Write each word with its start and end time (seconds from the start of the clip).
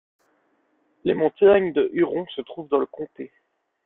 Les 1.03 1.13
montagnes 1.13 1.73
de 1.73 1.87
Huron 1.93 2.25
se 2.35 2.41
trouvent 2.41 2.69
dans 2.69 2.79
le 2.79 2.87
comté. 2.87 3.31